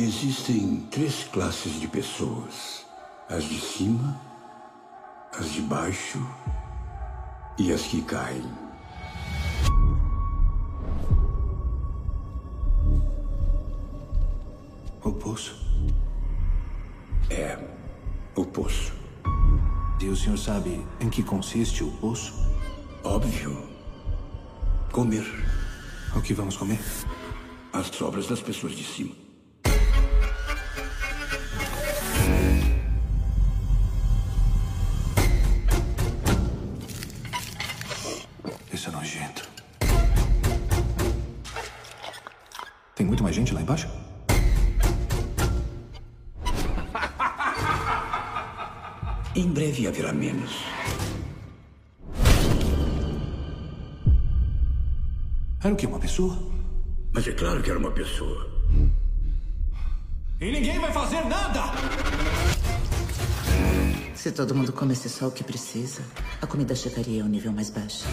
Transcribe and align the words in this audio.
Existem 0.00 0.86
três 0.92 1.24
classes 1.24 1.80
de 1.80 1.88
pessoas: 1.88 2.86
as 3.28 3.42
de 3.42 3.58
cima, 3.60 4.16
as 5.36 5.50
de 5.50 5.60
baixo 5.60 6.24
e 7.58 7.72
as 7.72 7.82
que 7.82 8.00
caem. 8.02 8.48
O 15.02 15.10
poço? 15.10 15.56
É, 17.28 17.58
o 18.36 18.44
poço. 18.44 18.92
E 20.00 20.06
o 20.06 20.14
senhor 20.14 20.38
sabe 20.38 20.86
em 21.00 21.10
que 21.10 21.24
consiste 21.24 21.82
o 21.82 21.90
poço? 21.96 22.34
Óbvio. 23.02 23.68
Comer 24.92 25.26
O 26.14 26.22
que 26.22 26.32
vamos 26.32 26.56
comer? 26.56 26.78
as 27.72 27.88
sobras 27.88 28.28
das 28.28 28.40
pessoas 28.40 28.76
de 28.76 28.84
cima. 28.84 29.27
Isso 38.78 38.90
é 38.90 38.92
nojento. 38.92 39.48
Tem 42.94 43.04
muito 43.04 43.24
mais 43.24 43.34
gente 43.34 43.52
lá 43.52 43.60
embaixo? 43.60 43.88
Em 49.34 49.48
breve 49.48 49.88
haverá 49.88 50.12
menos. 50.12 50.62
Era 55.64 55.74
o 55.74 55.76
quê? 55.76 55.84
Uma 55.84 55.98
pessoa? 55.98 56.38
Mas 57.12 57.26
é 57.26 57.32
claro 57.32 57.60
que 57.60 57.70
era 57.70 57.80
uma 57.80 57.90
pessoa. 57.90 58.48
E 60.40 60.52
ninguém 60.52 60.78
vai 60.78 60.92
fazer 60.92 61.24
nada! 61.24 61.72
Se 64.18 64.32
todo 64.32 64.52
mundo 64.52 64.72
comesse 64.72 65.08
só 65.08 65.28
o 65.28 65.30
que 65.30 65.44
precisa, 65.44 66.02
a 66.42 66.46
comida 66.46 66.74
chegaria 66.74 67.22
ao 67.22 67.28
nível 67.28 67.52
mais 67.52 67.70
baixo. 67.70 68.04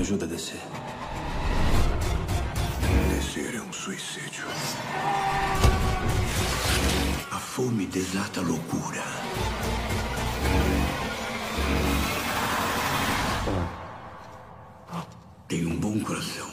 Me 0.00 0.06
ajuda 0.06 0.24
a 0.24 0.28
descer. 0.28 0.58
Descer 3.10 3.54
é 3.54 3.60
um 3.60 3.70
suicídio. 3.70 4.46
A 7.30 7.38
fome 7.38 7.84
desata 7.84 8.40
a 8.40 8.42
loucura. 8.42 9.04
Tem 15.46 15.66
um 15.66 15.78
bom 15.78 16.00
coração. 16.00 16.48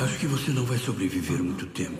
Acho 0.00 0.18
que 0.20 0.28
você 0.28 0.52
não 0.52 0.64
vai 0.64 0.78
sobreviver 0.78 1.42
muito 1.42 1.66
tempo. 1.66 1.98